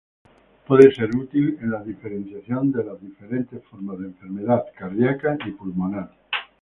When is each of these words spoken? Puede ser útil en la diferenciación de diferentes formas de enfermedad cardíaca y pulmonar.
Puede 0.67 0.95
ser 0.95 1.15
útil 1.15 1.59
en 1.61 1.69
la 1.69 1.83
diferenciación 1.83 2.71
de 2.71 2.83
diferentes 2.99 3.63
formas 3.65 3.99
de 3.99 4.05
enfermedad 4.07 4.63
cardíaca 4.75 5.37
y 5.45 5.51
pulmonar. 5.51 6.09